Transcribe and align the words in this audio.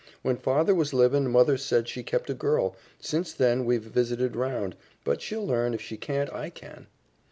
"When 0.23 0.35
father 0.37 0.73
was 0.73 0.95
livin' 0.95 1.29
mother 1.29 1.57
said 1.59 1.87
she 1.87 2.01
kept 2.01 2.31
a 2.31 2.33
girl. 2.33 2.75
Since 2.99 3.33
then, 3.33 3.65
we've 3.65 3.83
visited 3.83 4.35
round. 4.35 4.75
But 5.03 5.21
she'll 5.21 5.45
learn, 5.45 5.67
and 5.73 5.75
if 5.75 5.81
she 5.81 5.95
can't, 5.95 6.33
I 6.33 6.49
can." 6.49 6.87